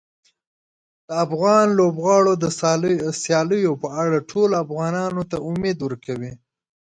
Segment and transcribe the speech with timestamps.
[1.07, 2.45] د افغان لوبغاړو د
[3.23, 6.33] سیالیو په اړه ټولو افغانانو ته امید ورکوي.